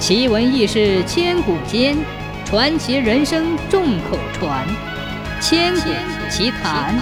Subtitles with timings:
[0.00, 1.94] 奇闻异事千古间，
[2.46, 4.66] 传奇人生众口传。
[5.42, 5.90] 千古
[6.30, 6.98] 奇谈。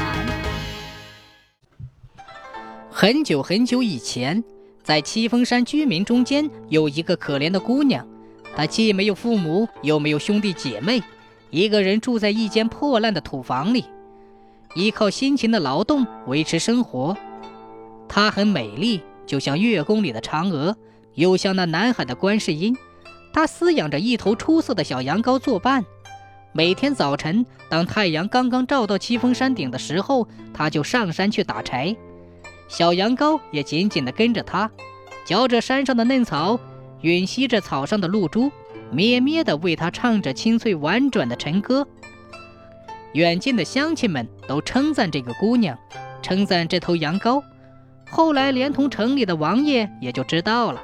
[2.90, 4.42] 很久很久以前，
[4.82, 8.04] 在七峰山居民中间有一个可怜的姑娘，
[8.56, 11.00] 她既没有父母，又没有兄弟姐妹，
[11.50, 13.84] 一个人住在一间破烂的土房里，
[14.74, 17.16] 依靠辛勤的劳动维持生活。
[18.08, 20.76] 她很美丽，就像月宫里的嫦娥，
[21.14, 22.76] 又像那南海的观世音。
[23.32, 25.84] 他饲养着一头出色的小羊羔作伴。
[26.52, 31.94] 每天早晨，当太阳刚刚照到七峰山顶的时候，他就上山去打柴。
[32.68, 34.70] 小羊羔也紧紧地跟着他，
[35.24, 36.58] 嚼着山上的嫩草，
[37.02, 38.50] 吮吸着草上的露珠，
[38.90, 41.86] 咩咩地为他唱着清脆婉转的晨歌。
[43.12, 45.78] 远近的乡亲们都称赞这个姑娘，
[46.22, 47.42] 称赞这头羊羔。
[48.10, 50.82] 后来，连同城里的王爷也就知道了。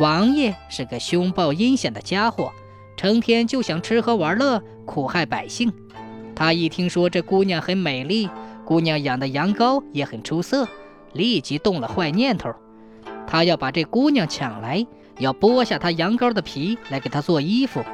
[0.00, 2.50] 王爷是个凶暴阴险的家伙，
[2.96, 5.70] 成天就想吃喝玩乐，苦害百姓。
[6.34, 8.30] 他一听说这姑娘很美丽，
[8.64, 10.66] 姑娘养的羊羔也很出色，
[11.12, 12.50] 立即动了坏念头。
[13.26, 14.86] 他要把这姑娘抢来，
[15.18, 17.84] 要剥下她羊羔的皮来给她做衣服。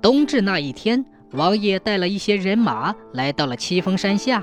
[0.00, 4.42] 冬至那一天，王爷带了一些人马来到了七峰山下。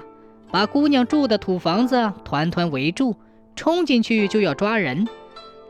[0.52, 3.16] 把姑娘住的土房子团团围住，
[3.56, 5.08] 冲进去就要抓人。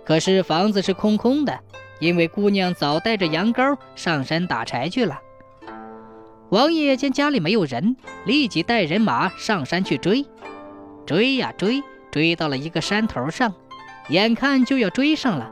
[0.10, 1.60] 可是房子是空空的，
[2.00, 5.20] 因为姑娘早带着羊羔上山打柴去了。
[6.50, 10.26] 王爷见家里没有人，立即带人马上山去追。
[11.06, 13.54] 追呀追，追到了一个山头上，
[14.08, 15.52] 眼看就要追上了。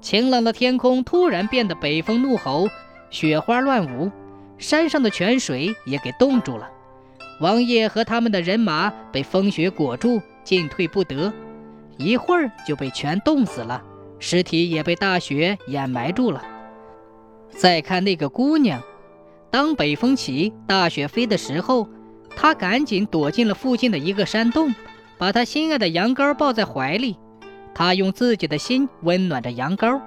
[0.00, 2.68] 晴朗的天空突然变得北风怒吼，
[3.10, 4.12] 雪花乱舞，
[4.58, 6.70] 山上的泉水也给冻住了。
[7.40, 11.32] 王爷和他们的人马被风雪裹住，进退不得，
[11.98, 13.82] 一会儿就被全冻死了，
[14.18, 16.42] 尸体也被大雪掩埋住了。
[17.50, 18.80] 再看那个姑娘，
[19.50, 21.88] 当北风起，大雪飞的时候，
[22.36, 24.74] 她赶紧躲进了附近的一个山洞，
[25.18, 27.18] 把她心爱的羊羔抱在怀里，
[27.74, 30.00] 她用自己的心温暖着羊羔。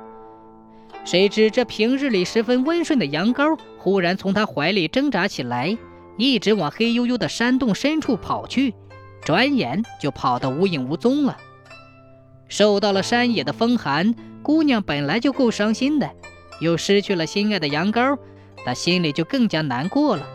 [1.03, 5.77] 谁知这平日里十分温顺的羊羔，忽然从她怀里挣扎起来。
[6.17, 8.75] 一直往黑黝黝的山洞深处跑去，
[9.23, 11.35] 转眼就跑得无影无踪了。
[12.51, 14.13] 受到了山野的风寒，
[14.43, 16.11] 姑娘本来就够伤心的，
[16.59, 18.19] 又失去了心爱的羊羔，
[18.65, 20.27] 她心里就更加难过了。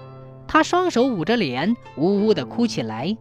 [0.48, 3.14] 她双手捂着脸，呜呜地哭起来。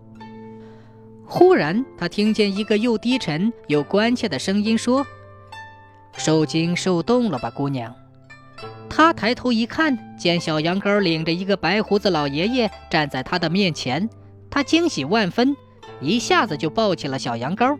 [1.25, 5.05] 忽然，她听见一个又低沉又关切的声音说
[6.15, 7.93] ：“受惊受冻了吧，姑娘？”
[8.89, 14.09] 他抬头一看，见小羊羔领着一个白胡子老爷爷站在他的面前，
[14.49, 15.53] 他惊喜万分，
[15.99, 17.77] 一下子就抱起了小羊羔，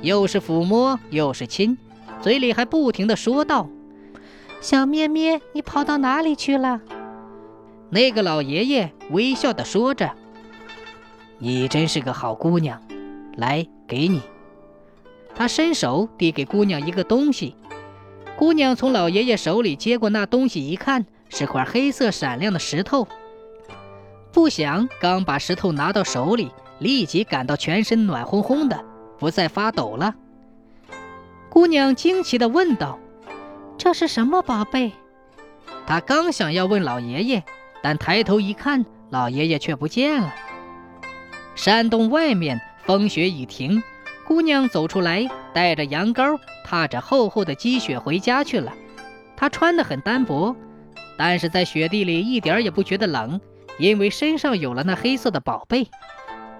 [0.00, 1.76] 又是抚摸又是亲，
[2.20, 3.68] 嘴里还不停地说道
[4.60, 6.80] ：“小咩咩，你跑到哪里去了？”
[7.90, 10.12] 那个老爷爷微笑地说着
[11.38, 12.80] ：“你真是个好姑娘，
[13.36, 14.22] 来，给你。”
[15.34, 17.54] 他伸手递给姑娘一个东西。
[18.36, 23.08] 姑娘从老爷爷手里接过那东西，一看是块黑色闪亮的石头。
[24.32, 28.84] 不想刚把石头拿到手里，立即感到全身暖烘烘的，
[29.18, 30.14] 不再发抖了。
[31.48, 32.98] 姑娘惊奇地问道
[33.76, 34.92] ：“这是什么宝贝？”
[35.86, 37.42] 她刚想要问老爷爷，
[37.82, 40.34] 但抬头一看，老爷爷却不见了。
[41.54, 43.82] 山洞外面风雪已停。
[44.26, 48.74] 姑娘走出来，带着羊羔，踏着厚厚的积雪回家去了。
[49.34, 50.54] 她穿得很单薄，
[51.16, 53.40] 但是在雪地里一点也不觉得冷，
[53.78, 55.88] 因为身上有了那黑色的宝贝。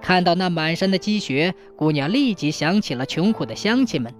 [0.08, 4.14] 看到那满山的积雪，姑娘立即想起了穷苦的乡亲们，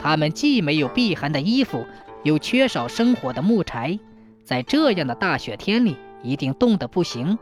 [0.00, 1.84] 他们既没有避寒的衣服，
[2.22, 3.98] 又缺少生火的木柴，
[4.44, 7.36] 在这样的大雪天里，一定冻得不行。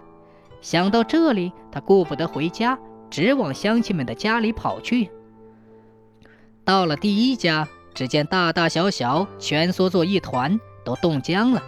[0.62, 2.78] 想到这里，她顾不得回家，
[3.10, 5.10] 直往乡亲们的家里跑去。
[6.64, 11.62] 到了第一家，只见大大小小蜷缩作一团，都冻僵了。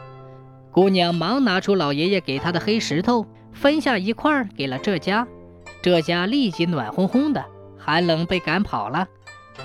[0.73, 5.29] 姑娘忙拿出老爷爷给她的黑石头，分下一块给了这家。
[5.83, 7.45] 这家立即暖烘烘的，
[7.79, 9.07] 寒冷被赶跑了。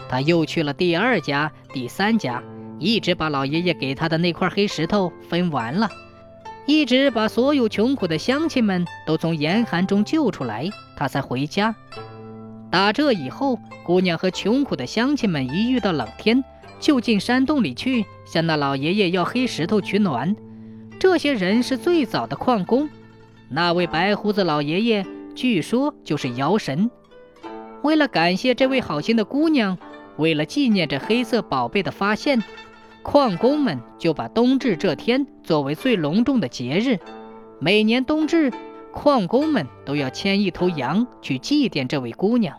[0.08, 2.42] 他又去了第二家、第三家，
[2.80, 5.90] 一直把老爷爷给他的那块黑石头分完了，
[6.66, 11.76] 一直把所有穷苦的乡亲们都从严寒中救出来，他才回家。
[12.70, 16.42] 打这以后，姑娘和穷苦的乡亲们一遇到冷天，
[16.80, 20.34] 就进山洞里去向那老爷爷要黑石头取暖。
[20.98, 22.90] 这些人是最早的矿工，
[23.50, 25.06] 那位白胡子老爷爷
[25.36, 26.90] 据说就是摇神。
[27.82, 29.78] 为了感谢这位好心的姑娘，
[30.18, 32.44] 为了纪念这黑色宝贝的发现，
[33.02, 37.00] 矿工们就把冬至这天作为最隆重的节日。
[37.60, 38.52] 每年冬至，
[38.92, 42.58] 矿工们都要牵一头羊去祭奠这位姑娘。